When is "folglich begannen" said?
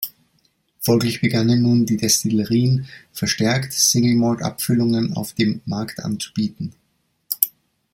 0.79-1.61